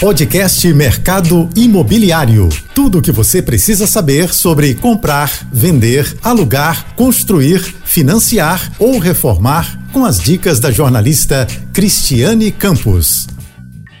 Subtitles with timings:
[0.00, 2.48] Podcast Mercado Imobiliário.
[2.74, 10.04] Tudo o que você precisa saber sobre comprar, vender, alugar, construir, financiar ou reformar com
[10.04, 13.28] as dicas da jornalista Cristiane Campos.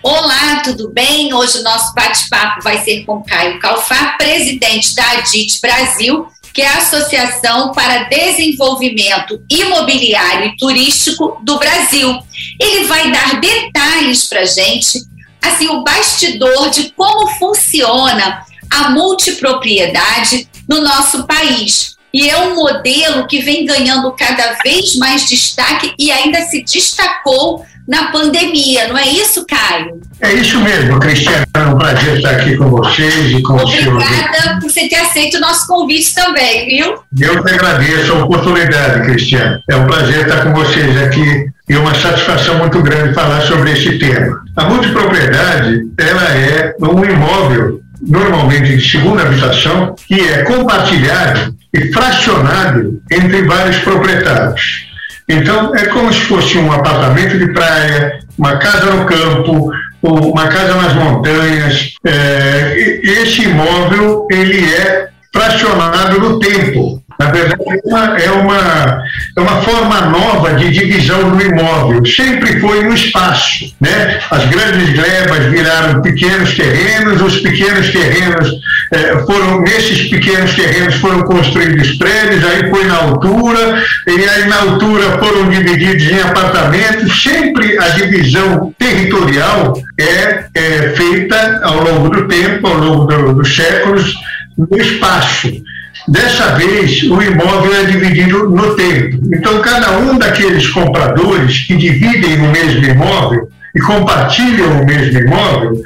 [0.02, 1.32] Olá, tudo bem?
[1.32, 6.68] Hoje o nosso bate-papo vai ser com Caio Calfá, presidente da ADIT Brasil, que é
[6.68, 12.18] a Associação para Desenvolvimento Imobiliário e Turístico do Brasil.
[12.60, 15.13] Ele vai dar detalhes para gente
[15.44, 21.94] assim o bastidor de como funciona a multipropriedade no nosso país.
[22.12, 27.64] E é um modelo que vem ganhando cada vez mais destaque e ainda se destacou
[27.86, 30.00] na pandemia, não é isso, Caio?
[30.20, 31.44] É isso mesmo, Cristiano.
[31.54, 33.94] É um prazer estar aqui com vocês e com Obrigada o.
[33.94, 36.98] Obrigada por você ter aceito o nosso convite também, viu?
[37.20, 39.58] Eu que agradeço a oportunidade, Cristiano.
[39.68, 43.98] É um prazer estar com vocês aqui e uma satisfação muito grande falar sobre esse
[43.98, 44.40] tema.
[44.56, 53.00] A multipropriedade, ela é um imóvel, normalmente de segunda habitação, que é compartilhado e fracionado
[53.10, 54.86] entre vários proprietários.
[55.28, 59.70] Então, é como se fosse um apartamento de praia, uma casa no campo,
[60.02, 61.94] uma casa nas montanhas.
[62.04, 67.02] É, esse imóvel, ele é fracionado no tempo.
[67.18, 69.02] Na verdade, é uma, é, uma,
[69.36, 72.04] é uma forma nova de divisão do imóvel.
[72.04, 73.74] Sempre foi no espaço.
[73.80, 74.20] Né?
[74.30, 78.50] As grandes glebas viraram pequenos terrenos, os pequenos terrenos
[78.92, 84.60] eh, foram, nesses pequenos terrenos foram construídos prédios, aí foi na altura, e aí na
[84.60, 87.22] altura foram divididos em apartamentos.
[87.22, 93.54] Sempre a divisão territorial é, é feita ao longo do tempo, ao longo do, dos
[93.54, 94.14] séculos,
[94.56, 95.63] no espaço.
[96.06, 99.18] Dessa vez, o imóvel é dividido no tempo.
[99.32, 105.82] Então, cada um daqueles compradores que dividem o mesmo imóvel e compartilham o mesmo imóvel,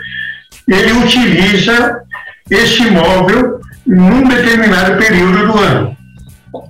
[0.67, 2.01] ele utiliza
[2.51, 5.97] esse imóvel num determinado período do ano.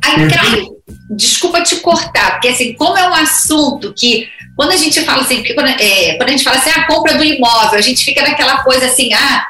[0.05, 0.69] Aí, Caio,
[1.11, 5.43] desculpa te cortar, porque assim, como é um assunto que, quando a gente fala assim,
[5.55, 8.59] quando, é, quando a gente fala assim, a compra do imóvel, a gente fica naquela
[8.59, 9.47] coisa assim, ah,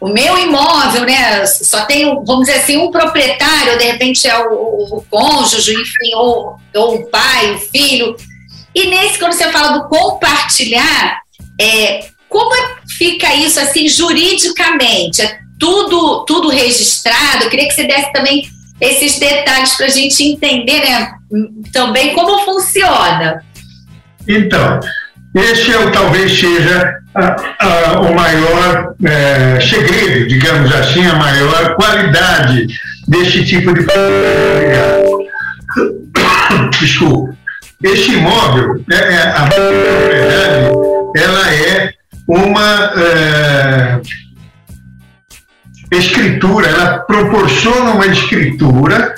[0.00, 4.52] o meu imóvel, né, só tem, vamos dizer assim, um proprietário, de repente é o,
[4.52, 8.16] o, o cônjuge, enfim, ou, ou o pai, o filho.
[8.74, 11.20] E nesse, quando você fala do compartilhar,
[11.60, 15.20] é, como é, fica isso assim juridicamente?
[15.20, 17.44] É tudo, tudo registrado?
[17.44, 18.48] Eu queria que você desse também
[18.80, 21.12] esses detalhes para a gente entender né,
[21.70, 23.44] também como funciona.
[24.26, 24.80] Então,
[25.34, 32.66] esse é, talvez seja a, a, o maior é, segredo, digamos assim, a maior qualidade
[33.06, 33.86] desse tipo de
[36.80, 37.36] Desculpa.
[37.82, 40.70] Esse imóvel, é, é, a propriedade,
[41.16, 41.94] ela é
[42.28, 44.00] uma é,
[45.92, 49.14] escritura, ela proporciona uma escritura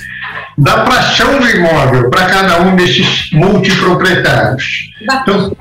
[0.59, 4.91] da fração do imóvel para cada um desses multiproprietários.
[5.01, 5.57] Então,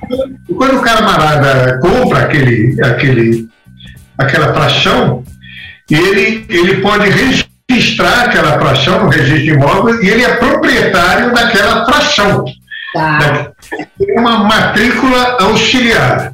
[0.58, 3.50] quando o camarada compra aquele, aquele,
[4.18, 5.24] aquela fração,
[5.90, 11.86] ele, ele pode registrar aquela fração no registro de imóvel e ele é proprietário daquela
[11.86, 12.46] fração.
[12.94, 13.52] Tá.
[13.98, 16.34] Tem uma matrícula auxiliar.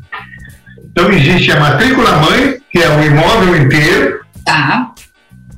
[0.92, 4.20] Então, existe a matrícula mãe, que é o imóvel inteiro.
[4.44, 4.92] Tá.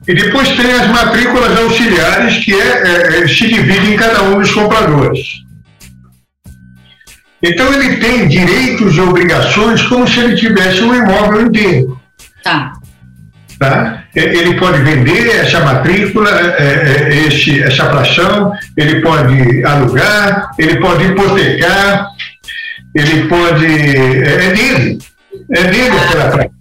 [0.09, 4.39] E depois tem as matrículas auxiliares, que é, é, é, se divide em cada um
[4.39, 5.19] dos compradores.
[7.43, 12.01] Então ele tem direitos e obrigações como se ele tivesse um imóvel inteiro.
[12.43, 12.73] Tá.
[13.59, 14.03] tá?
[14.15, 21.03] É, ele pode vender essa matrícula, é, esse, essa fração, ele pode alugar, ele pode
[21.03, 22.07] hipotecar,
[22.95, 23.67] ele pode.
[23.67, 24.99] É, é dele.
[25.51, 26.51] É dele aquela fração.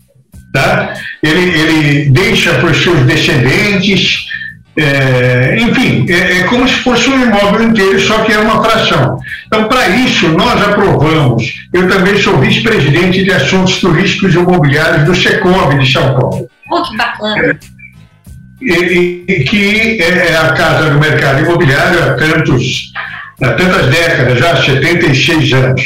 [0.53, 0.95] Tá?
[1.23, 4.29] Ele, ele deixa para os seus descendentes,
[4.77, 9.19] é, enfim, é, é, como se fosse um imóvel inteiro, só que é uma fração.
[9.47, 11.53] Então, para isso, nós aprovamos.
[11.73, 16.49] Eu também sou vice-presidente de assuntos turísticos e imobiliários do Secov de São Paulo.
[16.71, 17.59] Oh, que bacana!
[18.61, 22.93] E, e, que é, é a casa do mercado imobiliário há, tantos,
[23.43, 25.83] há tantas décadas, já há 76 anos.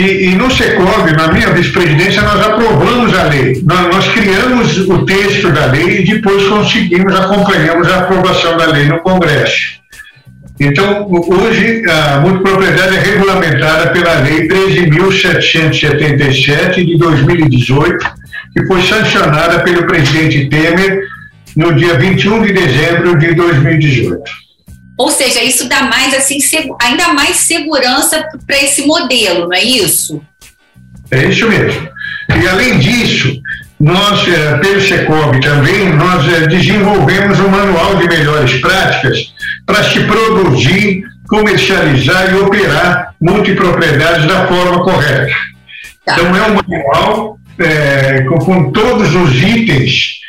[0.00, 3.62] E, e no Secov, na minha vice-presidência, nós aprovamos a lei.
[3.66, 8.86] Nós, nós, criamos o texto da lei e depois conseguimos, acompanhamos a aprovação da lei
[8.86, 9.78] no Congresso.
[10.58, 17.98] Então, hoje, a multipropriedade é regulamentada pela Lei 13.777 de 2018,
[18.54, 21.02] que foi sancionada pelo presidente Temer
[21.56, 24.49] no dia 21 de dezembro de 2018.
[25.00, 26.38] Ou seja, isso dá mais assim,
[26.78, 30.20] ainda mais segurança para esse modelo, não é isso?
[31.10, 31.88] É isso mesmo.
[32.38, 33.40] E além disso,
[33.80, 39.32] nós, eh, pelo Secov também, nós eh, desenvolvemos um manual de melhores práticas
[39.64, 45.32] para se produzir, comercializar e operar multipropriedades da forma correta.
[46.04, 46.12] Tá.
[46.12, 50.19] Então, é um manual é, com, com todos os itens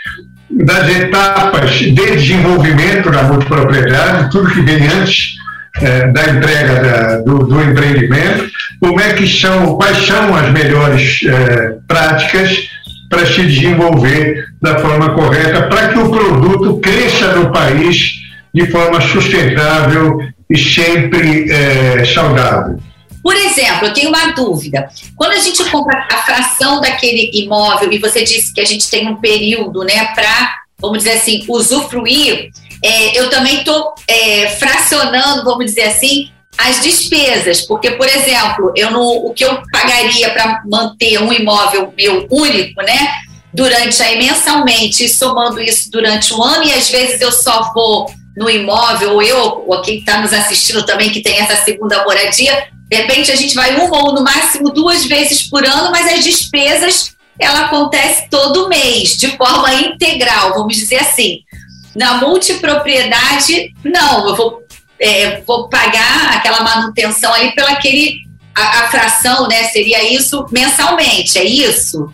[0.64, 5.36] das etapas de desenvolvimento da multipropriedade, tudo que vem antes
[5.82, 8.50] é, da entrega da, do, do, empreendimento,
[8.80, 12.70] como é que são, quais são as melhores é, práticas
[13.10, 18.22] para se desenvolver da forma correta, para que o produto cresça no país
[18.54, 20.20] de forma sustentável
[20.50, 22.80] e sempre é, saudável.
[23.24, 24.90] Por exemplo, eu tenho uma dúvida.
[25.16, 29.08] Quando a gente compra a fração daquele imóvel, e você disse que a gente tem
[29.08, 32.50] um período né, para, vamos dizer assim, usufruir,
[32.84, 38.92] é, eu também estou é, fracionando, vamos dizer assim, as despesas, porque, por exemplo, eu
[38.92, 43.14] no, o que eu pagaria para manter um imóvel meu único, né?
[43.54, 48.50] Durante aí mensalmente, somando isso durante um ano, e às vezes eu só vou no
[48.50, 52.98] imóvel, ou eu, ou quem está nos assistindo também, que tem essa segunda moradia, de
[52.98, 57.16] repente a gente vai uma ou no máximo duas vezes por ano, mas as despesas
[57.40, 61.40] ela acontece todo mês, de forma integral, vamos dizer assim.
[61.96, 64.64] Na multipropriedade, não, eu vou,
[65.00, 68.20] é, vou pagar aquela manutenção ali pela aquele,
[68.56, 69.64] a, a, fração, né?
[69.70, 72.14] Seria isso mensalmente, é isso?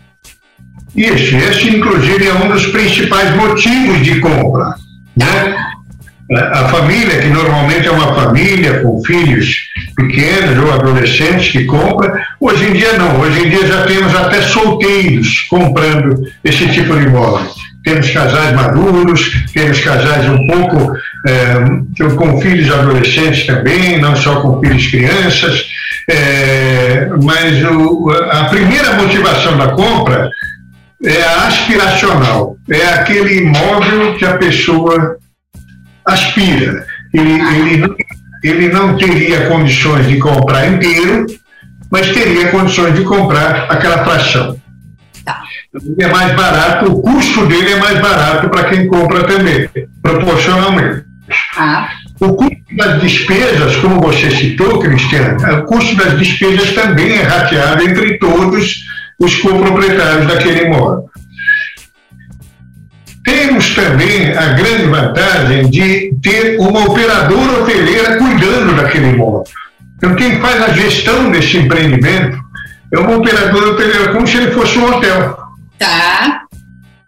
[0.95, 4.75] Isso, esse inclusive é um dos principais motivos de compra.
[5.15, 5.73] Né?
[6.29, 12.65] A família, que normalmente é uma família com filhos pequenos ou adolescentes que compra, hoje
[12.65, 13.21] em dia não.
[13.21, 17.47] Hoje em dia já temos até solteiros comprando esse tipo de imóvel.
[17.81, 24.59] Temos casais maduros, temos casais um pouco é, com filhos adolescentes também, não só com
[24.59, 25.65] filhos crianças.
[26.09, 30.29] É, mas o, a primeira motivação da compra
[31.05, 35.17] é a aspiracional, é aquele imóvel que a pessoa
[36.07, 36.85] aspira.
[37.13, 37.95] Ele, ele, não,
[38.43, 41.25] ele não teria condições de comprar inteiro,
[41.91, 44.59] mas teria condições de comprar aquela fração.
[45.25, 45.41] Tá.
[45.73, 49.69] Ele é mais barato, o custo dele é mais barato para quem compra também,
[50.01, 51.05] proporcionalmente.
[51.57, 51.89] Ah.
[52.19, 57.83] O custo das despesas, como você citou, Cristiano, o custo das despesas também é rateado
[57.83, 58.83] entre todos
[59.19, 61.09] os coproprietários daquele imóvel.
[63.27, 69.43] Temos também a grande vantagem de ter uma operadora hoteleira cuidando daquele imóvel.
[69.97, 72.39] Então, quem faz a gestão desse empreendimento
[72.93, 75.37] é uma operadora hoteleira, como se ele fosse um hotel.
[75.77, 76.43] Tá.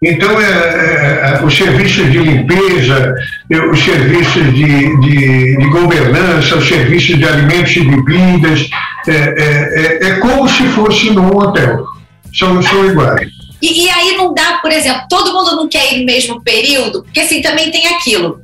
[0.04, 3.16] Então, é, é, é os serviços de limpeza,
[3.50, 8.70] é, os serviços de, de, de, governança, os serviços de alimentos e bebidas,
[9.08, 11.86] é, é, é como se fosse num hotel.
[12.34, 13.39] São, são iguais.
[13.62, 17.04] E, e, aí não dá, por exemplo, todo mundo não quer ir no mesmo período,
[17.04, 18.42] porque assim também tem aquilo.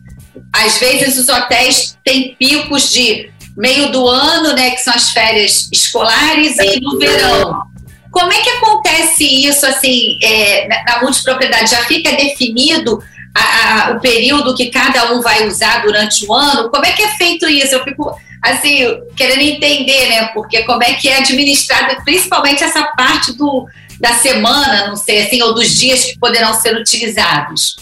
[0.53, 5.69] Às vezes os hotéis têm picos de meio do ano, né, que são as férias
[5.71, 7.63] escolares, e no verão.
[8.11, 11.71] Como é que acontece isso assim é, na, multipropriedade?
[11.71, 13.01] Já fica definido
[13.33, 16.69] a, a, o período que cada um vai usar durante o ano?
[16.69, 17.75] Como é que é feito isso?
[17.75, 20.27] Eu fico assim querendo entender, né?
[20.33, 23.67] Porque como é que é administrado, principalmente essa parte do
[23.99, 27.75] da semana, não sei assim, ou dos dias que poderão ser utilizados?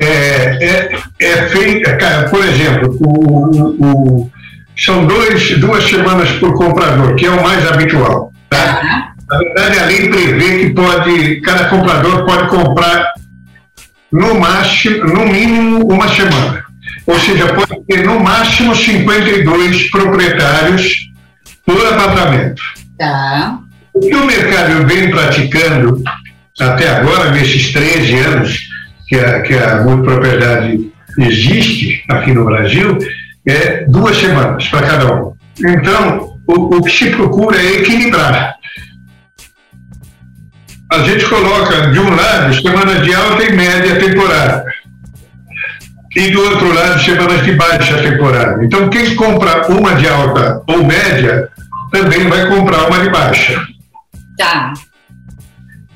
[0.00, 4.30] É, é, é feita, cara, por exemplo, o, o,
[4.76, 8.32] são dois, duas semanas por comprador, que é o mais habitual.
[8.48, 9.12] Tá?
[9.28, 13.12] Na verdade, a lei prevê que pode, cada comprador pode comprar
[14.12, 16.64] no máximo, no mínimo uma semana.
[17.06, 21.10] Ou seja, pode ter no máximo 52 proprietários
[21.66, 22.62] por apartamento.
[22.96, 23.58] Tá.
[23.98, 26.00] O que o mercado vem praticando
[26.60, 28.58] até agora, nesses 13 anos
[29.08, 32.96] que a, que a multipropriedade existe aqui no Brasil,
[33.44, 35.32] é duas semanas para cada um.
[35.58, 38.54] Então, o, o que se procura é equilibrar.
[40.92, 44.64] A gente coloca, de um lado, semanas de alta e média temporada.
[46.14, 48.64] E do outro lado, semanas de baixa temporada.
[48.64, 51.48] Então, quem compra uma de alta ou média,
[51.90, 53.67] também vai comprar uma de baixa.
[54.38, 54.72] Tá.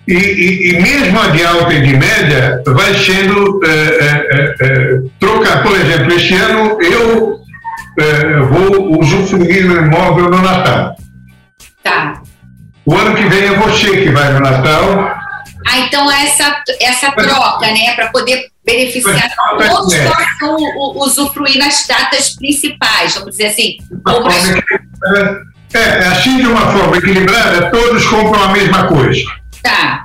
[0.07, 5.01] E, e, e, mesmo a de alta e de média vai sendo é, é, é,
[5.21, 5.63] trocar.
[5.63, 7.41] Por exemplo, este ano eu
[8.49, 10.97] vou usufruir do imóvel no Natal.
[11.85, 12.21] Tá.
[12.85, 15.23] O ano que vem é você que vai no Natal.
[15.69, 20.57] Ah, então essa, essa troca, né, para poder beneficiar todos que possam
[20.97, 23.77] usufruir nas datas principais, vamos dizer assim.
[25.17, 29.23] É, é, assim, de uma forma equilibrada, todos compram a mesma coisa.
[29.63, 30.05] Tá.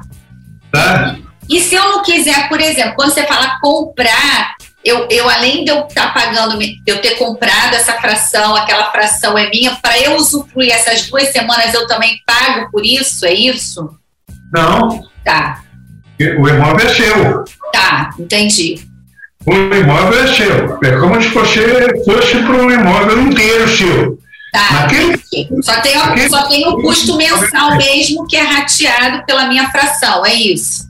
[0.72, 1.16] Tá?
[1.50, 5.72] E se eu não quiser, por exemplo, quando você fala comprar, eu, eu além de
[5.72, 10.16] eu estar tá pagando, eu ter comprado essa fração, aquela fração é minha, para eu
[10.16, 13.26] usufruir essas duas semanas, eu também pago por isso?
[13.26, 13.90] É isso?
[14.54, 15.04] Não.
[15.24, 15.62] Tá.
[16.40, 17.44] O imóvel é seu.
[17.72, 18.82] Tá, entendi.
[19.46, 20.80] O imóvel é seu.
[20.84, 24.18] É como se você fosse para um imóvel inteiro seu.
[24.52, 24.72] Tá.
[24.74, 25.17] Naquele...
[25.62, 26.30] Só, tem, Naquele...
[26.30, 30.88] só tem o custo mensal mesmo que é rateado pela minha fração, é isso.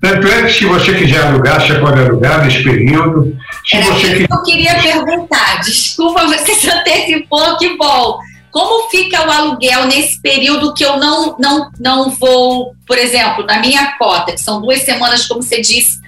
[0.00, 3.36] Tanto é que se você quiser alugar, você pode alugar nesse período.
[3.66, 5.60] Se Era você que eu queria perguntar.
[5.60, 8.18] Desculpa, você se antecipou, que bom.
[8.50, 13.60] Como fica o aluguel nesse período que eu não, não, não vou, por exemplo, na
[13.60, 16.00] minha cota, que são duas semanas, como você disse,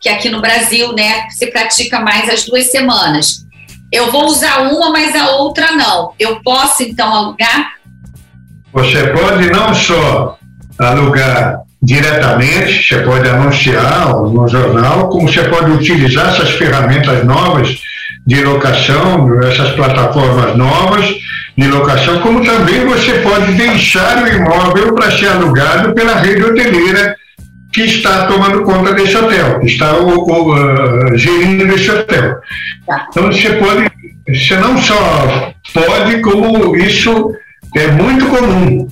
[0.00, 3.44] que aqui no Brasil, né, se pratica mais as duas semanas.
[3.92, 6.12] Eu vou usar uma, mas a outra não.
[6.18, 7.72] Eu posso, então, alugar?
[8.72, 10.38] Você pode não só
[10.78, 17.78] alugar diretamente, você pode anunciar no jornal, como você pode utilizar essas ferramentas novas
[18.26, 21.06] de locação, essas plataformas novas
[21.56, 27.16] de locação, como também você pode deixar o imóvel para ser alugado pela rede hoteleira
[27.72, 32.36] que está tomando conta desse hotel, que está o, o, uh, gerindo esse hotel.
[32.86, 33.06] Tá.
[33.10, 33.90] Então você pode,
[34.28, 37.32] você não só pode, como isso
[37.76, 38.88] é muito comum.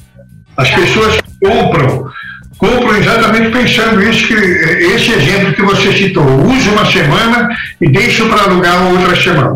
[0.56, 2.11] As pessoas compram,
[2.56, 7.49] compram exatamente pensando isso, que esse exemplo que você citou, use uma semana
[7.80, 9.54] e deixa para alugar outra semana.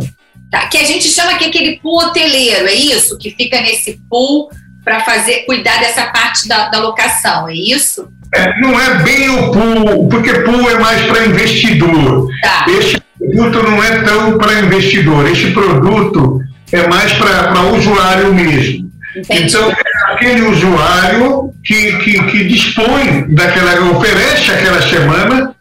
[0.51, 3.17] Tá, que a gente chama aqui aquele pool hoteleiro, é isso?
[3.19, 4.51] Que fica nesse pool
[4.85, 8.09] para fazer, cuidar dessa parte da, da locação, é isso?
[8.35, 12.29] É, não é bem o pool, porque pool é mais para investidor.
[12.43, 12.67] Tá.
[12.69, 16.41] Esse produto não é tão para investidor, esse produto
[16.73, 18.91] é mais para usuário mesmo.
[19.15, 19.45] Entendi.
[19.45, 25.55] Então, é aquele usuário que, que, que dispõe daquela, oferece aquela semana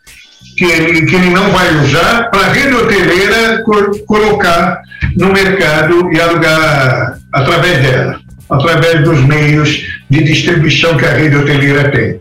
[0.58, 3.63] que ele, que ele não vai usar para a rede hoteleira
[4.08, 4.82] colocar
[5.18, 11.92] no mercado e alugar através dela, através dos meios de distribuição que a rede hoteleira
[11.92, 12.21] tem.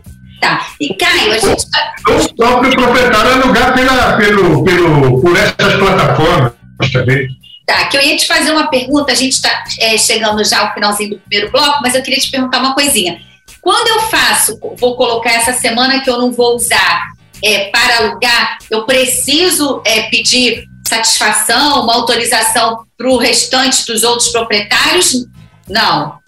[0.81, 0.93] Tá.
[0.93, 1.65] E Caio, a gente.
[2.07, 6.53] O próprio proprietário alugar pela, pelo, pelo, por essas plataformas
[6.91, 7.27] também.
[7.65, 10.73] Tá, que eu ia te fazer uma pergunta, a gente está é, chegando já ao
[10.73, 13.21] finalzinho do primeiro bloco, mas eu queria te perguntar uma coisinha.
[13.61, 17.11] Quando eu faço, vou colocar essa semana que eu não vou usar
[17.43, 24.29] é, para alugar, eu preciso é, pedir satisfação, uma autorização para o restante dos outros
[24.29, 25.25] proprietários?
[25.69, 26.19] Não.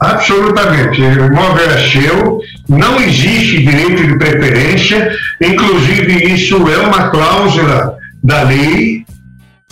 [0.00, 1.00] Absolutamente.
[1.02, 8.42] O imóvel é seu, não existe direito de preferência, inclusive isso é uma cláusula da
[8.42, 9.06] lei.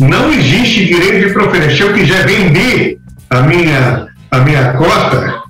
[0.00, 1.76] Não existe direito de preferência.
[1.76, 2.98] Se eu quiser vender
[3.28, 5.42] a minha, a minha cota,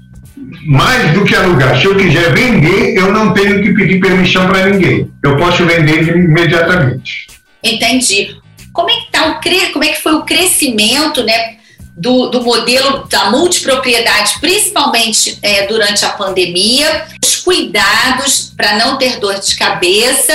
[0.66, 4.66] mais do que alugar, se eu quiser vender, eu não tenho que pedir permissão para
[4.66, 5.08] ninguém.
[5.22, 7.28] Eu posso vender imediatamente.
[7.62, 8.36] Entendi.
[8.72, 9.72] Como é que tá o cre...
[9.72, 11.56] como é que foi o crescimento, né?
[11.96, 19.20] do, do modelo da multipropriedade, principalmente é, durante a pandemia, os cuidados para não ter
[19.20, 20.32] dor de cabeça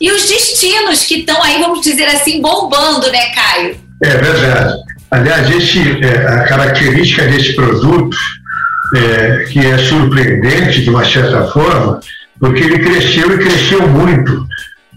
[0.00, 3.76] e os destinos que estão aí, vamos dizer assim, bombando, né, Caio?
[4.02, 4.74] É verdade.
[5.08, 8.16] Aliás, esse, é, a característica desse produto,
[8.96, 12.00] é, que é surpreendente de uma certa forma,
[12.40, 14.44] porque ele cresceu e cresceu muito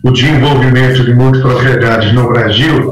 [0.03, 2.91] o desenvolvimento de multipropriedades no Brasil,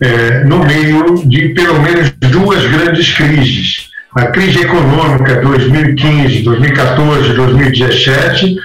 [0.00, 3.93] é, no meio de pelo menos duas grandes crises.
[4.16, 8.56] A crise econômica 2015, 2014, 2017,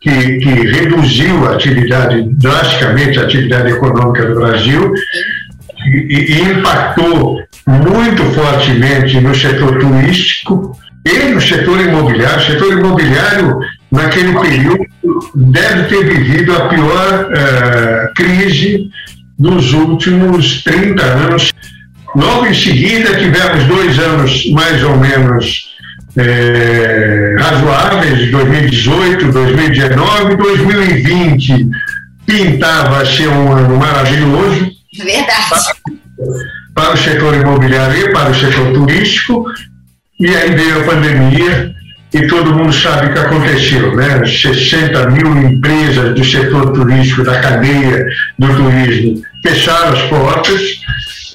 [0.00, 4.92] que, que reduziu a atividade, drasticamente a atividade econômica do Brasil
[5.86, 12.38] e, e impactou muito fortemente no setor turístico e no setor imobiliário.
[12.38, 13.58] O setor imobiliário,
[13.90, 14.84] naquele período,
[15.34, 18.90] deve ter vivido a pior uh, crise
[19.38, 21.50] dos últimos 30 anos.
[22.18, 25.68] Logo em seguida, tivemos dois anos mais ou menos
[26.16, 31.68] é, razoáveis, 2018, 2019, 2020
[32.26, 34.68] pintava ser um ano maravilhoso.
[34.98, 35.48] Verdade.
[36.74, 39.44] Para, para o setor imobiliário e para o setor turístico,
[40.18, 41.72] e aí veio a pandemia
[42.12, 44.26] e todo mundo sabe o que aconteceu, né?
[44.26, 48.04] 60 mil empresas do setor turístico, da cadeia
[48.36, 50.60] do turismo, fecharam as portas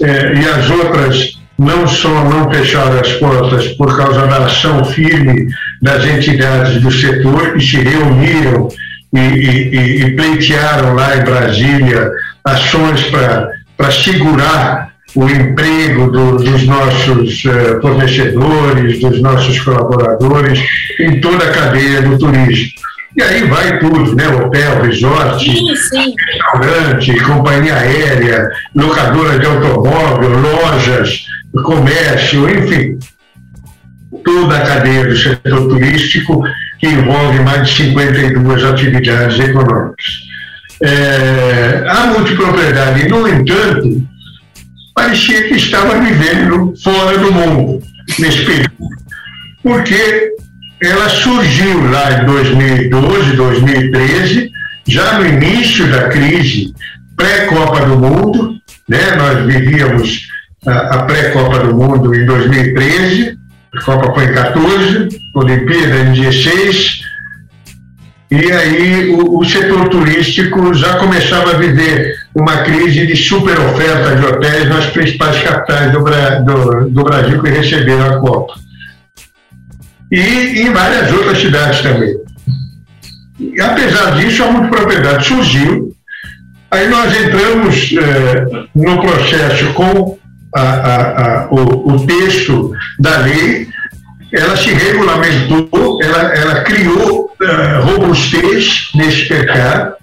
[0.04, 5.48] eh, e as outras não só não fecharam as portas por causa da ação firme
[5.82, 8.68] das entidades do setor que se reuniram
[9.14, 12.12] e, e, e pleitearam lá em Brasília
[12.44, 20.60] ações para segurar o emprego do, dos nossos uh, fornecedores, dos nossos colaboradores,
[21.00, 22.72] em toda a cadeia do turismo.
[23.16, 24.28] E aí vai tudo, né?
[24.28, 26.16] Hotel, resort, sim, sim.
[26.32, 31.26] restaurante, companhia aérea, locadora de automóvel, lojas,
[31.64, 32.98] comércio, enfim.
[34.24, 36.44] Toda a cadeia do setor turístico
[36.80, 40.06] que envolve mais de 52 atividades econômicas.
[40.82, 44.04] É, a multipropriedade, no entanto,
[44.96, 47.82] parecia que estava vivendo fora do mundo
[48.20, 48.74] nesse período,
[49.62, 50.34] porque
[50.86, 54.52] ela surgiu lá em 2012, 2013,
[54.88, 56.74] já no início da crise
[57.16, 58.56] pré-Copa do Mundo,
[58.88, 59.16] né?
[59.16, 60.28] nós vivíamos
[60.66, 63.38] a, a pré-Copa do Mundo em 2013,
[63.76, 67.02] a Copa foi em 14, Olimpíada em 16,
[68.32, 74.16] e aí o, o, setor turístico já começava a viver uma crise de super oferta
[74.16, 78.63] de hotéis nas principais capitais do, do, do Brasil que receberam a Copa
[80.14, 82.16] e em várias outras cidades também.
[83.40, 85.92] E, apesar disso, a multipropriedade surgiu,
[86.70, 90.20] aí nós entramos é, no processo com
[90.56, 93.68] a, a, a, o, o, texto da lei,
[94.32, 99.96] ela se regulamentou, ela, ela criou é, robustez nesse mercado,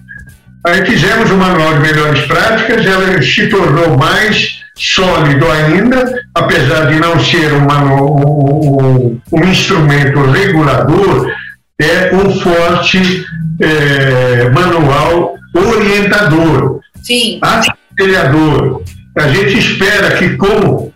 [0.65, 6.99] aí fizemos o manual de melhores práticas, ela se tornou mais sólido ainda, apesar de
[6.99, 11.31] não ser uma, um, um, instrumento regulador,
[11.79, 13.25] é um forte
[13.59, 17.39] é, manual orientador, Sim.
[17.41, 18.83] aconselhador.
[19.17, 20.91] A gente espera que com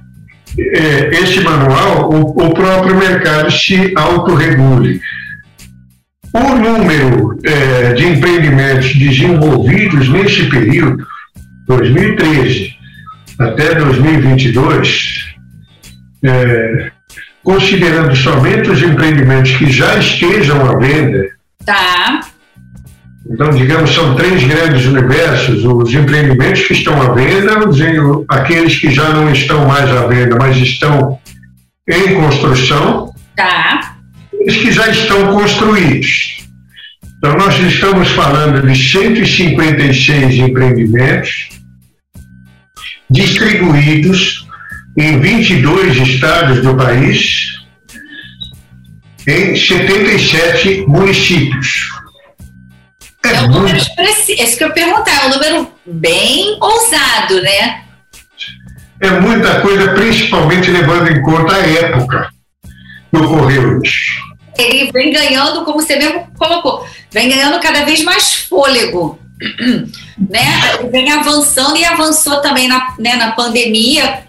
[0.58, 5.01] é, esse manual o, o, próprio mercado se autorregule.
[6.34, 11.05] O número é, de empreendimentos desenvolvidos nesse período,
[11.67, 12.75] 2013,
[13.39, 15.36] até 2022,
[16.24, 16.92] é,
[17.44, 21.27] considerando somente os empreendimentos que já estejam à venda.
[21.65, 22.22] Tá.
[23.27, 27.78] Então, digamos, são três grandes universos: os empreendimentos que estão à venda, os,
[28.30, 31.19] aqueles que já não estão mais à venda, mas estão
[31.88, 33.13] em construção.
[33.36, 33.95] Tá.
[34.48, 36.36] Os que já estão construídos.
[37.17, 41.55] Então, nós estamos falando de 156 empreendimentos
[43.10, 44.48] distribuídos
[44.98, 47.56] em 22 estados do país,
[49.28, 51.89] em 77 municípios.
[53.26, 53.58] É, é um muito...
[53.58, 54.41] número expressivo.
[54.41, 57.84] Esse que eu perguntar, é um número bem ousado, né?
[59.02, 62.30] É muita coisa, principalmente levando em conta a época
[63.12, 64.26] que ocorreu isso.
[64.58, 69.20] Ele vem ganhando, como você mesmo colocou, vem ganhando cada vez mais fôlego
[70.17, 74.24] né, vem avançando e avançou também na, né, na pandemia,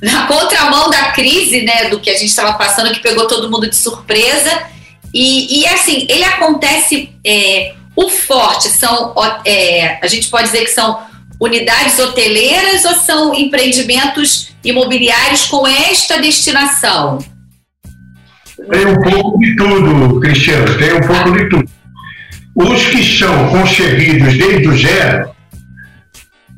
[0.00, 3.68] na contramão da crise, né, do que a gente estava passando, que pegou todo mundo
[3.68, 4.62] de surpresa.
[5.12, 7.10] E, e assim, ele acontece.
[7.24, 9.14] É, o forte são,
[9.44, 10.98] é, a gente pode dizer que são
[11.38, 17.18] unidades hoteleiras ou são empreendimentos imobiliários com esta destinação?
[18.70, 21.71] Tem um pouco de tudo, Cristiano, tem um pouco de tudo.
[22.54, 25.30] Os que são concebidos desde o zero,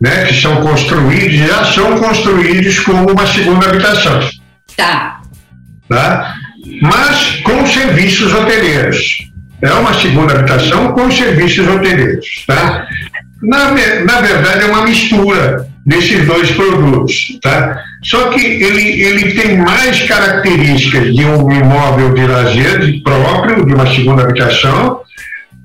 [0.00, 4.20] né, que são construídos, já são construídos como uma segunda habitação.
[4.76, 5.20] Tá.
[5.88, 6.34] tá?
[6.82, 9.30] Mas com serviços hoteleiros.
[9.62, 12.44] É uma segunda habitação com serviços hoteleiros.
[12.46, 12.86] Tá?
[13.42, 17.38] Na, na verdade, é uma mistura desses dois produtos.
[17.40, 17.80] Tá?
[18.02, 23.86] Só que ele, ele tem mais características de um imóvel de lazer próprio, de uma
[23.86, 25.00] segunda habitação,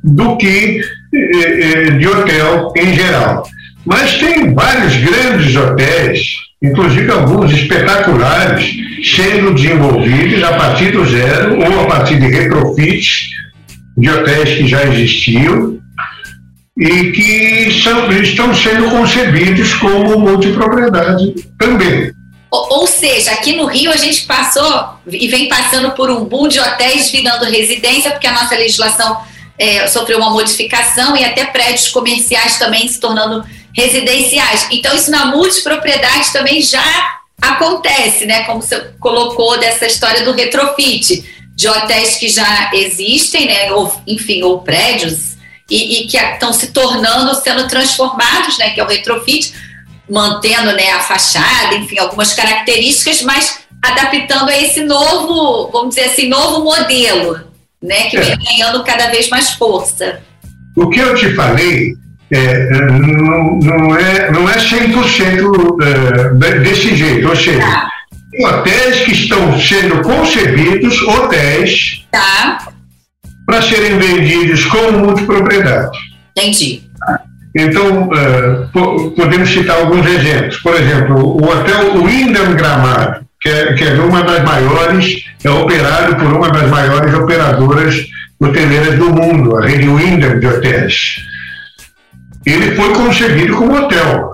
[0.04, 0.82] do que
[1.14, 3.44] eh, eh, de hotel em geral.
[3.86, 11.82] Mas tem vários grandes hotéis, inclusive alguns espetaculares, sendo desenvolvidos a partir do zero ou
[11.82, 13.30] a partir de retrofits
[13.98, 15.80] de hotéis que já existiam
[16.78, 22.12] e que são, estão sendo concebidos como multipropriedade também.
[22.52, 26.48] Ou, ou, seja, aqui no Rio a gente passou e vem passando por um boom
[26.48, 29.18] de hotéis virando residência, porque a nossa legislação
[29.60, 33.44] é, sofreu uma modificação e até prédios comerciais também se tornando
[33.76, 34.68] residenciais.
[34.72, 38.44] Então, isso na multipropriedade também já acontece, né?
[38.46, 43.74] Como você colocou dessa história do retrofit, de hotéis que já existem, né?
[43.74, 45.38] Ou, enfim, ou prédios,
[45.70, 48.70] e, e que estão se tornando, sendo transformados, né?
[48.70, 49.54] Que é o retrofit,
[50.10, 56.28] mantendo né, a fachada, enfim, algumas características, mas adaptando a esse novo, vamos dizer assim,
[56.28, 57.49] novo modelo
[57.82, 60.22] né, que vem ganhando cada vez mais força.
[60.76, 61.94] O que eu te falei
[62.32, 67.90] é, não, não, é, não é 100% é, desse jeito, ou seja, tá.
[68.46, 72.68] hotéis que estão sendo concebidos, hotéis, tá.
[73.46, 75.98] para serem vendidos como multipropriedade.
[76.38, 76.84] Entendi.
[77.56, 80.58] Então, uh, podemos citar alguns exemplos.
[80.58, 86.16] Por exemplo, o hotel Wyndham Gramado, que é, que é uma das maiores, é operado
[86.18, 88.06] por uma das maiores operadoras
[88.40, 91.18] hoteleiras do mundo, a rede Wyndham de hotéis.
[92.46, 94.32] Ele foi concebido como hotel,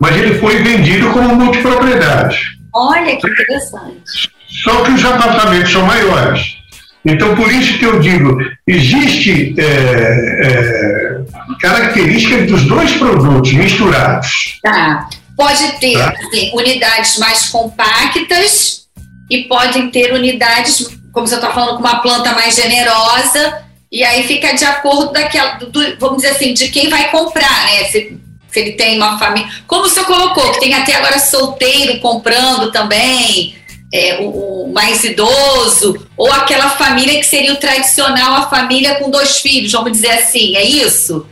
[0.00, 2.38] mas ele foi vendido como multipropriedade.
[2.74, 4.30] Olha que interessante.
[4.46, 6.58] Só que os apartamentos são maiores.
[7.04, 11.20] Então, por isso que eu digo, existe é, é,
[11.60, 14.58] característica dos dois produtos misturados.
[14.62, 15.08] Tá.
[15.38, 16.12] Pode ter tá?
[16.18, 18.88] assim, unidades mais compactas
[19.30, 24.26] e podem ter unidades, como você está falando, com uma planta mais generosa, e aí
[24.26, 27.84] fica de acordo daquela, do, vamos dizer assim, de quem vai comprar, né?
[27.84, 28.18] Se,
[28.50, 29.48] se ele tem uma família.
[29.68, 33.56] Como o senhor colocou, que tem até agora solteiro comprando também
[33.94, 39.08] é, o, o, mais idoso, ou aquela família que seria o tradicional, a família com
[39.08, 41.24] dois filhos, vamos dizer assim, é isso?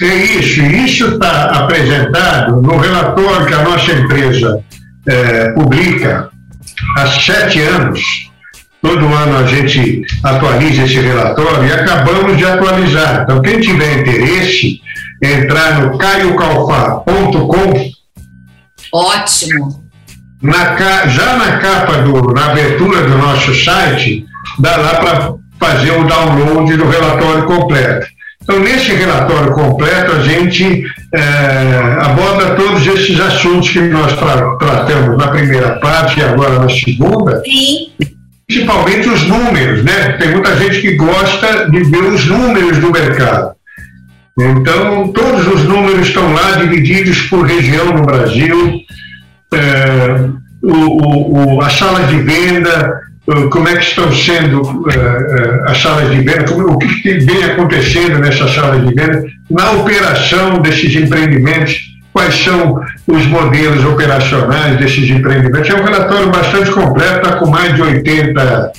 [0.00, 4.64] É isso, isso está apresentado no relatório que a nossa empresa
[5.06, 6.30] é, publica
[6.96, 8.00] há sete anos.
[8.80, 13.22] Todo ano a gente atualiza esse relatório e acabamos de atualizar.
[13.24, 14.80] Então, quem tiver interesse,
[15.22, 17.90] entrar no caiocalfá.com.
[18.92, 19.90] Ótimo
[20.42, 24.24] na, já na capa, do, na abertura do nosso site,
[24.58, 28.06] dá lá para fazer o download do relatório completo.
[28.50, 30.84] Então, nesse relatório completo, a gente
[31.14, 31.20] é,
[32.00, 37.40] aborda todos esses assuntos que nós tra tratamos na primeira parte e agora na segunda.
[37.44, 37.92] Sim.
[38.48, 40.16] Principalmente os números, né?
[40.18, 43.52] Tem muita gente que gosta de ver os números do mercado.
[44.36, 48.80] Então, todos os números estão lá divididos por região no Brasil
[49.54, 50.28] é,
[50.62, 53.00] o, o, as salas de venda,
[53.50, 58.18] como é que estão sendo é, as salas de venda, como, o que vem acontecendo
[58.18, 61.78] nessas salas de venda, na operação desses empreendimentos,
[62.12, 65.70] quais são os modelos operacionais desses empreendimentos.
[65.70, 68.72] É um relatório bastante completo, está com mais de 80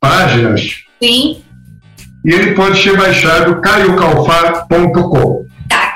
[0.00, 0.62] páginas.
[1.02, 1.42] Sim.
[2.24, 5.42] E ele pode ser baixado caiocalfar.com.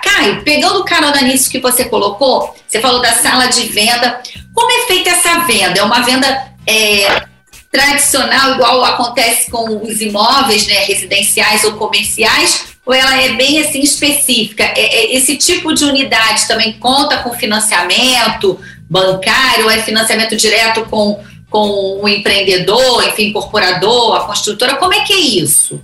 [0.02, 4.20] Caio, pegando carona nisso que você colocou, você falou da sala de venda.
[4.54, 5.80] Como é feita essa venda?
[5.80, 6.26] É uma venda
[6.66, 7.22] é,
[7.70, 13.80] tradicional, igual acontece com os imóveis né, residenciais ou comerciais, ou ela é bem assim
[13.80, 14.62] específica?
[14.62, 20.84] É, é, esse tipo de unidade também conta com financiamento bancário, ou é financiamento direto
[20.86, 24.76] com, com o empreendedor, enfim, incorporador, a construtora?
[24.76, 25.80] Como é que é isso?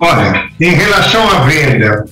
[0.00, 2.04] Olha, em relação à venda,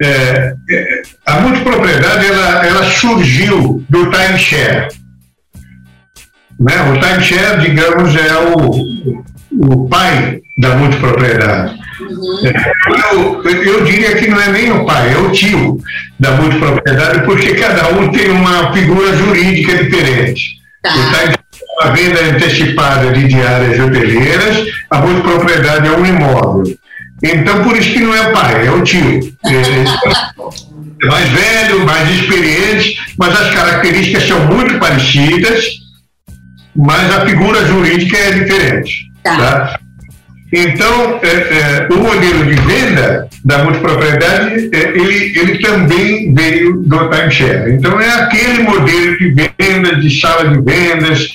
[0.00, 4.88] é, é, a multipropriedade ela, ela surgiu do timeshare.
[6.62, 6.74] Né?
[6.90, 11.74] O timeshare, digamos, é o, o pai da multipropriedade.
[12.00, 12.46] Uhum.
[12.46, 15.78] É, eu, eu diria que não é nem o pai, é o tio
[16.20, 20.62] da multipropriedade, porque cada um tem uma figura jurídica diferente.
[20.82, 20.90] Tá.
[20.90, 26.62] O timeshare é uma venda antecipada de diárias hoteleiras, a multipropriedade é um imóvel.
[27.24, 29.20] Então, por isso que não é o pai, é o tio.
[31.02, 35.81] É mais velho, mais experiente, mas as características são muito parecidas,
[36.74, 39.10] mas a figura jurídica é diferente.
[39.22, 39.36] Tá.
[39.36, 39.80] tá?
[40.52, 47.08] Então, é, é, o modelo de venda da multipropriedade, é, ele, ele também veio do
[47.08, 47.72] timeshare.
[47.72, 51.28] Então, é aquele modelo de venda, de sala de vendas,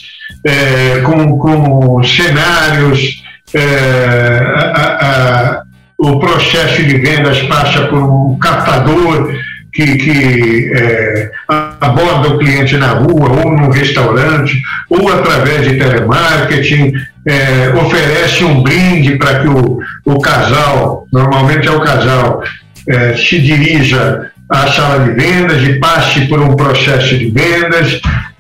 [0.46, 3.24] é, com, com cenários,
[3.56, 5.64] é, a, a,
[5.98, 9.34] o processo de vendas passa por um captador
[9.74, 16.94] que, que é, aborda o cliente na rua ou no restaurante, ou através de telemarketing,
[17.26, 22.44] é, oferece um brinde para que o, o casal, normalmente é o casal,
[22.88, 28.00] é, se dirija à sala de vendas e passe por um processo de vendas,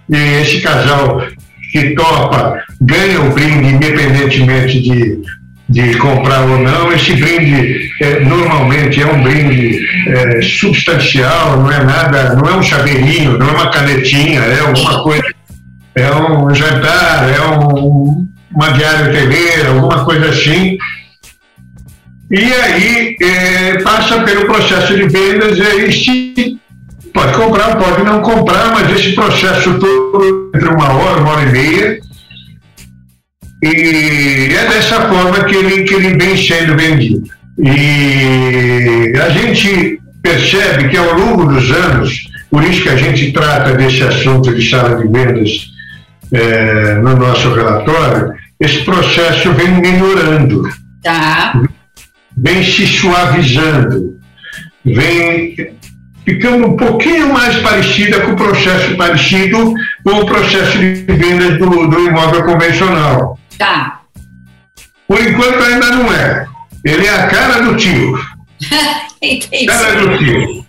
[0.10, 1.22] e esse casal
[1.72, 5.22] que topa ganha o brinde independentemente de
[5.70, 11.84] de comprar ou não, esse brinde é, normalmente é um brinde é, substancial, não é
[11.84, 15.24] nada, não é um chaveirinho, não é uma canetinha, é alguma coisa,
[15.96, 20.78] é um jantar, é um, uma diária hoteleira, alguma coisa assim.
[22.32, 26.58] E aí é, passa pelo processo de vendas e aí se
[27.14, 31.52] pode comprar, pode não comprar, mas esse processo todo entre uma hora, uma hora e
[31.52, 32.00] meia,
[33.62, 37.24] e é dessa forma que ele, que ele vem sendo vendido.
[37.58, 43.74] E a gente percebe que ao longo dos anos, por isso que a gente trata
[43.74, 45.72] desse assunto de sala de vendas
[46.32, 50.64] é, no nosso relatório, esse processo vem melhorando.
[51.02, 51.62] Tá.
[52.38, 54.20] Vem se suavizando,
[54.86, 55.56] vem
[56.24, 61.88] ficando um pouquinho mais parecida com o processo parecido com o processo de vendas do,
[61.88, 63.37] do imóvel convencional.
[63.58, 64.02] Tá.
[65.08, 66.48] Por enquanto ainda não é.
[66.84, 68.20] Ele é a cara do tio.
[69.22, 69.66] Entendi.
[69.66, 70.66] Cara do tio.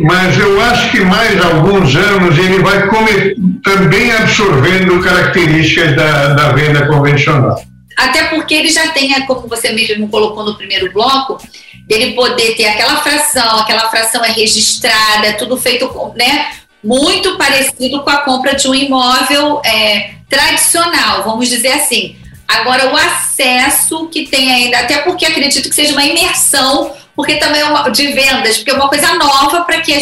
[0.00, 6.52] Mas eu acho que mais alguns anos ele vai comer, também absorvendo características da, da
[6.52, 7.62] venda convencional.
[7.96, 11.38] Até porque ele já tem, é, como você mesmo colocou no primeiro bloco,
[11.86, 16.50] dele poder ter aquela fração, aquela fração é registrada, tudo feito, né?
[16.86, 22.16] Muito parecido com a compra de um imóvel é, tradicional, vamos dizer assim.
[22.46, 27.60] Agora, o acesso que tem ainda, até porque acredito que seja uma imersão, porque também
[27.60, 29.92] é uma, de vendas, porque é uma coisa nova para que,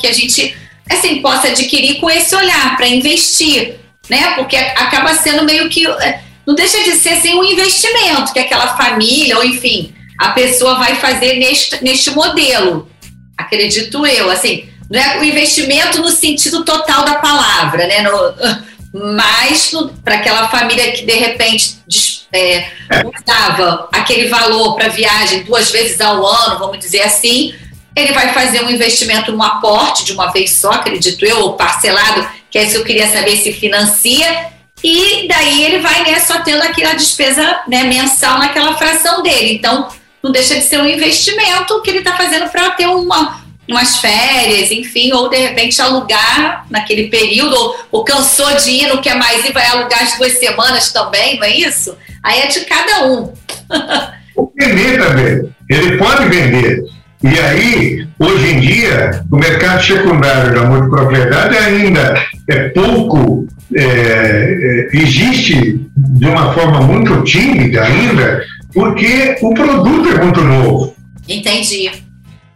[0.00, 0.56] que a gente
[0.88, 4.32] assim, possa adquirir com esse olhar, para investir, né?
[4.34, 5.86] Porque acaba sendo meio que.
[5.86, 10.78] É, não deixa de ser assim, um investimento que aquela família, ou enfim, a pessoa
[10.78, 12.90] vai fazer neste, neste modelo.
[13.36, 18.02] Acredito eu, assim, não é o investimento no sentido total da palavra, né?
[18.02, 18.34] No,
[18.92, 19.70] mas
[20.04, 21.78] para aquela família que de repente
[22.32, 22.66] é,
[23.04, 27.54] usava aquele valor para viagem duas vezes ao ano, vamos dizer assim,
[27.94, 32.28] ele vai fazer um investimento num aporte de uma vez só, acredito eu, ou parcelado,
[32.50, 34.50] que é isso que eu queria saber se financia,
[34.82, 39.52] e daí ele vai né, só tendo aquela despesa né, mensal naquela fração dele.
[39.52, 39.88] Então,
[40.22, 44.70] não deixa de ser um investimento que ele está fazendo para ter uma, umas férias,
[44.70, 49.44] enfim, ou de repente alugar naquele período, ou, ou, cansou de ir, não quer mais
[49.44, 51.96] ir, vai alugar as duas semanas também, não é isso?
[52.22, 53.32] Aí é de cada um.
[54.58, 55.54] Vender também.
[55.68, 56.82] Ele pode vender.
[57.22, 62.14] E aí, hoje em dia, o mercado secundário da multipropriedade ainda
[62.48, 70.24] é pouco, é, é, existe de uma forma muito tímida ainda, porque o produto é
[70.24, 70.96] muito novo.
[71.28, 71.90] Entendi.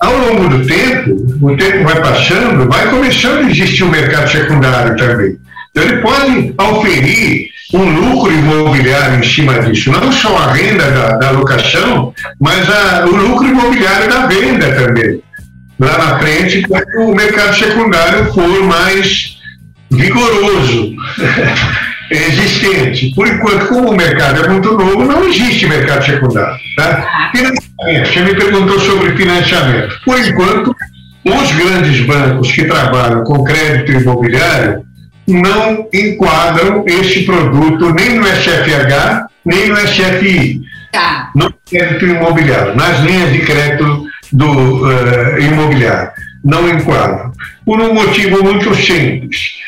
[0.00, 4.96] Ao longo do tempo, o tempo vai passando, vai começando a existir um mercado secundário
[4.96, 5.36] também.
[5.70, 11.16] Então, ele pode oferir um lucro imobiliário em cima disso, não só a renda da,
[11.16, 15.22] da locação, mas a, o lucro imobiliário da venda também.
[15.80, 19.38] Lá na frente, quando o mercado secundário for mais
[19.90, 20.94] vigoroso.
[22.16, 23.14] existente.
[23.14, 26.58] Por enquanto, como o mercado é muito novo, não existe mercado secundário.
[26.76, 27.30] Tá?
[27.34, 28.12] Financiamento.
[28.12, 30.00] Você me perguntou sobre financiamento.
[30.04, 30.76] Por enquanto,
[31.24, 34.84] os grandes bancos que trabalham com crédito imobiliário
[35.26, 40.60] não enquadram este produto nem no SFH, nem no SFI.
[40.92, 41.30] Tá.
[41.34, 46.10] No crédito imobiliário, nas linhas de crédito do uh, imobiliário.
[46.44, 47.32] Não enquadram.
[47.64, 49.63] Por um motivo muito simples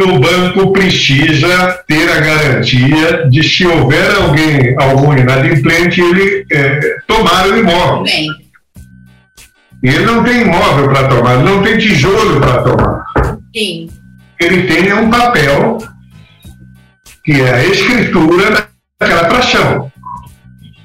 [0.00, 7.46] o banco precisa ter a garantia de se houver alguém, algum inadimplente, ele é, tomar
[7.46, 8.02] o imóvel.
[8.04, 8.28] Bem.
[9.82, 13.04] Ele não tem imóvel para tomar, não tem tijolo para tomar.
[13.54, 13.90] Sim.
[14.40, 15.78] Ele tem um papel
[17.24, 19.92] que é a escritura daquela fração.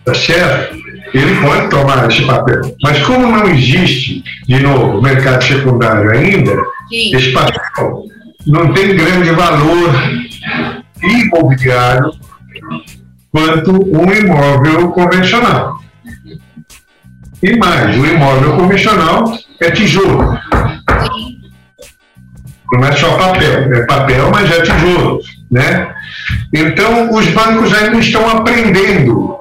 [0.03, 0.77] Tá certo?
[1.13, 2.75] Ele pode tomar esse papel.
[2.81, 6.55] Mas como não existe, de novo, mercado secundário ainda,
[6.89, 7.15] Sim.
[7.15, 8.07] esse papel
[8.47, 9.93] não tem grande valor
[11.03, 12.11] imobiliário
[13.31, 15.79] quanto um imóvel convencional.
[17.43, 20.39] E mais, o imóvel convencional é tijolo.
[22.71, 25.19] Não é só papel, é papel, mas é tijolo.
[25.51, 25.93] Né?
[26.53, 29.37] Então, os bancos ainda estão aprendendo.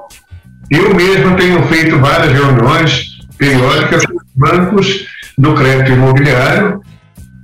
[0.69, 6.81] Eu mesmo tenho feito várias reuniões periódicas com os bancos do crédito imobiliário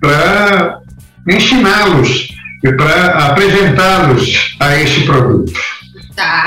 [0.02, 0.83] para
[1.28, 2.30] ensiná-los
[2.64, 5.54] e para apresentá-los a esse produto.
[6.16, 6.44] Tá.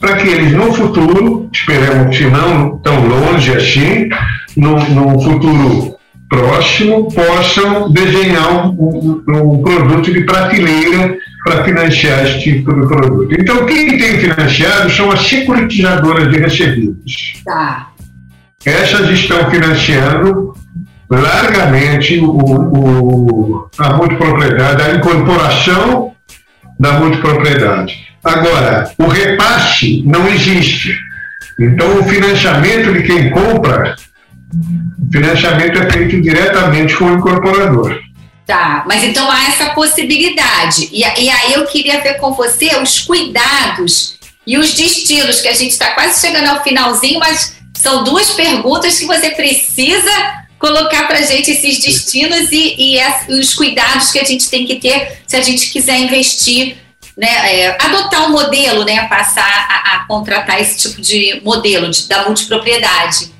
[0.00, 4.08] Para que, que, eles no futuro, esperamos que não tão longe assim,
[4.56, 5.96] no, no futuro
[6.28, 13.34] próximo, possam desenhar um, um, um produto de prateleira para financiar esse tipo de produto.
[13.38, 17.42] Então, quem tem financiado são as securitizadoras de recebíveis.
[17.44, 17.88] Tá.
[18.64, 20.51] Essas estão financiando
[21.20, 26.14] largamente o, o, a multipropriedade, a incorporação
[26.78, 28.08] da multipropriedade.
[28.24, 30.96] Agora, o repasse não existe.
[31.60, 33.96] Então, o financiamento de quem compra,
[34.98, 38.00] o financiamento é feito diretamente com o incorporador.
[38.46, 40.88] Tá, mas então há essa possibilidade.
[40.92, 45.54] E, e aí eu queria ver com você os cuidados e os destinos, que a
[45.54, 50.10] gente está quase chegando ao finalzinho, mas são duas perguntas que você precisa
[50.62, 54.76] colocar para a gente esses destinos e, e, os cuidados que a gente tem que
[54.76, 56.76] ter se a gente quiser investir
[57.18, 61.90] né, é, adotar o um modelo, né, passar a, a, contratar esse tipo de modelo
[61.90, 63.32] de, da multipropriedade?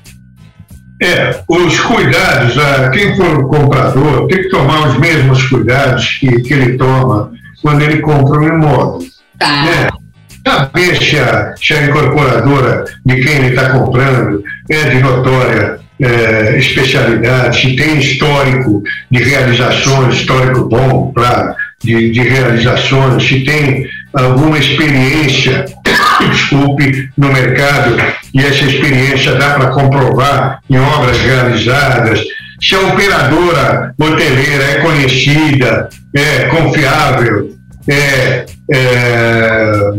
[1.01, 2.55] É, os cuidados,
[2.91, 7.31] quem for comprador tem que tomar os mesmos cuidados que, que ele toma
[7.61, 9.07] quando ele compra um imóvel.
[9.39, 9.63] Tá.
[9.63, 9.89] Né?
[10.45, 16.57] Saber se a, se a incorporadora de quem ele está comprando é de notória é,
[16.57, 24.57] especialidade, se tem histórico de realizações, histórico bom, claro, de, de realizações, se tem alguma
[24.57, 25.65] experiência,
[26.29, 27.97] desculpe, no mercado,
[28.33, 32.23] e essa experiência dá para comprovar em obras realizadas,
[32.61, 37.49] se a operadora hoteleira é conhecida, é confiável,
[37.87, 39.93] é, é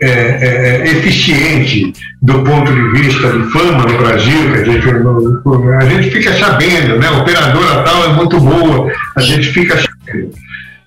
[0.00, 4.88] é, é, é, eficiente do ponto de vista de fama no Brasil, que a gente,
[4.88, 7.06] a gente fica sabendo, né?
[7.06, 10.32] A operadora tal é muito boa, a gente fica sabendo.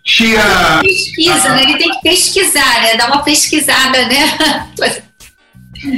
[0.06, 1.64] Se a, Pesquisa, a, né?
[1.64, 2.98] Ele tem que pesquisar, né?
[2.98, 4.68] Dar uma pesquisada, né?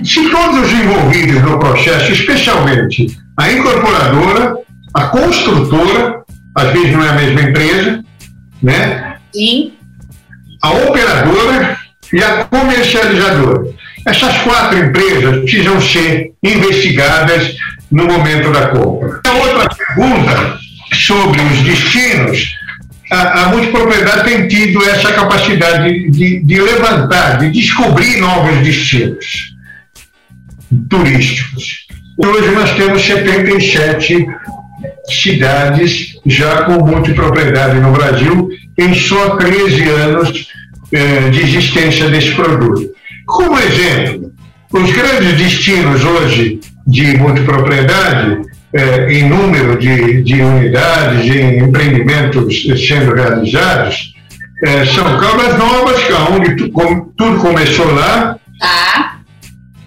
[0.05, 4.55] Se todos os envolvidos no processo, especialmente a incorporadora,
[4.93, 6.23] a construtora,
[6.55, 8.05] às vezes não é a mesma empresa,
[8.61, 9.17] né?
[9.33, 9.73] Sim.
[10.61, 11.77] A operadora
[12.13, 13.73] e a comercializadora.
[14.05, 17.55] Essas quatro empresas precisam ser investigadas
[17.89, 19.21] no momento da compra.
[19.25, 20.59] A outra pergunta
[20.93, 22.55] sobre os destinos,
[23.11, 29.53] a, a multipropriedade tem tido essa capacidade de, de levantar, de descobrir novos destinos
[30.89, 31.87] turísticos.
[32.17, 34.25] Hoje nós temos 77
[35.09, 40.47] cidades já com multipropriedade no Brasil, em só 13 anos
[40.91, 42.92] eh, de existência desse produto.
[43.33, 44.31] Como exemplo,
[44.71, 48.41] os grandes destinos hoje de multipropriedade,
[48.71, 54.13] eh, em número de, de unidades, em empreendimentos sendo realizados,
[54.63, 58.37] eh, são Caldas Novas, que é onde tu, com, tudo começou lá.
[58.59, 59.17] Tá.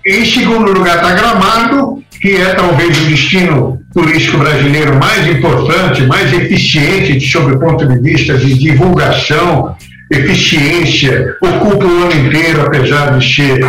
[0.05, 6.33] Em segundo lugar está Gramado, que é talvez o destino turístico brasileiro mais importante, mais
[6.33, 9.76] eficiente sob o ponto de vista de divulgação
[10.11, 13.61] eficiência, ocupa o ano inteiro, apesar de ser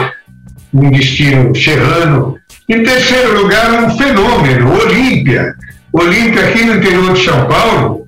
[0.73, 2.37] um destino serrano.
[2.69, 5.55] Em terceiro lugar, um fenômeno, Olímpia.
[5.91, 8.07] Olímpia, aqui no interior de São Paulo,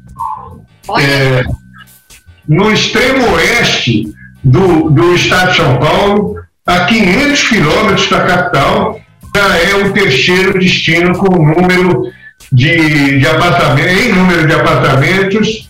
[0.99, 1.43] é,
[2.47, 4.13] no extremo oeste
[4.43, 8.99] do, do estado de São Paulo, a 500 quilômetros da capital,
[9.35, 12.11] já é o terceiro destino com número
[12.51, 15.68] de, de apartamentos, em número de apartamentos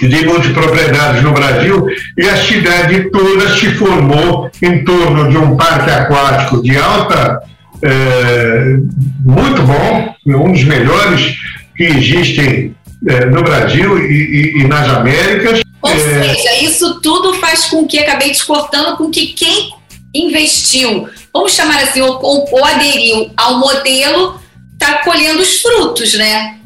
[0.00, 1.86] de multipropriedades no Brasil
[2.18, 7.40] e a cidade toda se formou em torno de um parque aquático de alta,
[7.82, 8.76] é,
[9.24, 11.36] muito bom, um dos melhores
[11.76, 12.74] que existem
[13.06, 15.60] é, no Brasil e, e, e, nas Américas.
[15.80, 19.74] Ou é, seja, isso tudo faz com que, acabei te cortando, com que quem
[20.12, 24.40] investiu, vamos chamar assim, ou, ou aderiu ao modelo,
[24.72, 26.58] está colhendo os frutos, né?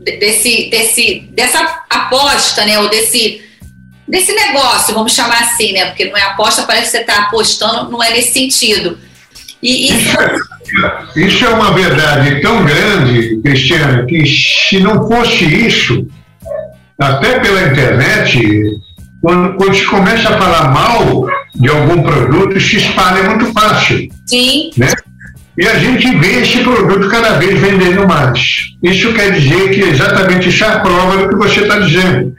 [0.00, 2.78] Desse, desse, dessa aposta, né?
[2.78, 3.42] Ou desse,
[4.06, 5.86] desse negócio, vamos chamar assim, né?
[5.86, 8.98] Porque não é aposta, parece que você está apostando, não é nesse sentido.
[9.62, 10.16] E, isso...
[10.20, 16.06] É, isso é uma verdade tão grande, Cristiano, que se não fosse isso,
[16.98, 18.40] até pela internet,
[19.20, 24.08] quando, quando se começa a falar mal de algum produto, se espalha muito fácil.
[24.26, 24.70] Sim.
[24.76, 24.88] Né?
[25.58, 28.66] E a gente vê esse produto cada vez vendendo mais.
[28.82, 32.34] Isso quer dizer que exatamente isso é a prova do que você está dizendo.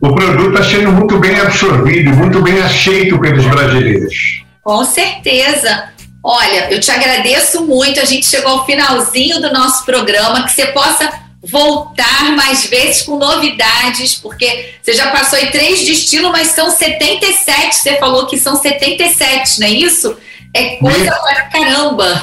[0.00, 4.14] O produto está sendo muito bem absorvido, muito bem aceito pelos brasileiros.
[4.62, 5.90] Com certeza.
[6.24, 8.00] Olha, eu te agradeço muito.
[8.00, 10.44] A gente chegou ao finalzinho do nosso programa.
[10.44, 16.30] Que você possa voltar mais vezes com novidades, porque você já passou em três destinos,
[16.30, 17.74] mas são 77.
[17.74, 20.16] Você falou que são 77, não é isso?
[20.54, 22.22] É coisa para caramba.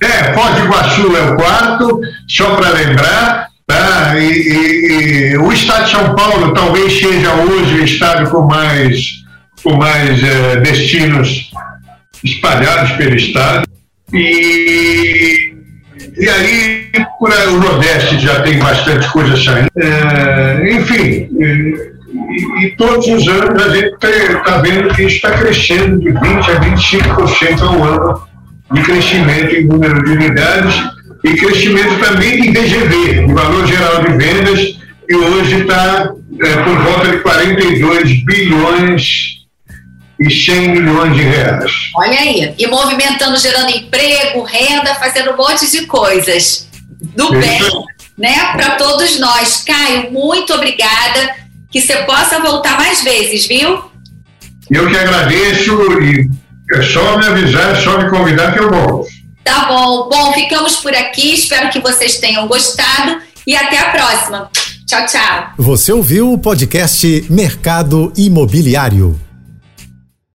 [0.00, 3.48] É, Foz do Iguaçu é o quarto, só para lembrar.
[3.66, 4.18] Tá?
[4.18, 9.24] E, e, e, o estado de São Paulo talvez seja hoje o estado com mais,
[9.62, 11.50] com mais é, destinos
[12.24, 13.68] espalhados pelo estado.
[14.12, 15.52] E,
[16.16, 19.70] e aí, por aí, o Nordeste já tem bastante coisa saindo.
[19.76, 21.28] É, enfim,
[22.10, 26.48] e, e, todos os anos a gente está vendo que isso está crescendo de 20%
[26.48, 28.28] a 25% ao ano
[28.72, 30.74] de crescimento em número de unidades
[31.24, 36.78] e crescimento também de VGV, de valor geral de vendas, que hoje está é, por
[36.78, 39.38] volta de 42 bilhões
[40.18, 41.72] e 100 milhões de reais.
[41.96, 46.68] Olha aí, e movimentando, gerando emprego, renda, fazendo um monte de coisas
[47.16, 47.60] do bem,
[48.16, 49.62] né, para todos nós.
[49.64, 53.82] Caio, muito obrigada que você possa voltar mais vezes, viu?
[54.70, 56.30] Eu que agradeço e
[56.74, 59.08] é só me avisar, é só me convidar que eu volto.
[59.44, 60.08] Tá bom.
[60.10, 61.34] Bom, ficamos por aqui.
[61.34, 64.50] Espero que vocês tenham gostado e até a próxima.
[64.86, 65.52] Tchau, tchau.
[65.58, 69.27] Você ouviu o podcast Mercado Imobiliário.